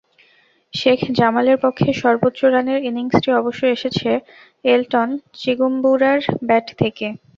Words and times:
শেখ 0.73 0.99
জামালের 1.17 1.57
পক্ষে 1.63 1.89
সর্বোচ্চ 2.01 2.39
রানের 2.45 2.79
ইনিংসটি 2.89 3.29
অবশ্য 3.33 3.61
এসেছে 3.75 4.09
এলটন 4.65 5.09
চিগুম্বুরার 5.35 6.19
ব্যাট 6.47 6.67
থেকে। 6.81 7.07